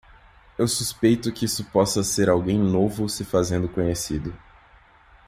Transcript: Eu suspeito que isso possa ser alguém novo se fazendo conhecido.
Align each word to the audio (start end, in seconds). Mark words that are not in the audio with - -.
Eu 0.57 0.67
suspeito 0.67 1.31
que 1.31 1.45
isso 1.45 1.63
possa 1.65 2.01
ser 2.03 2.27
alguém 2.27 2.57
novo 2.57 3.07
se 3.07 3.23
fazendo 3.23 3.69
conhecido. 3.69 4.33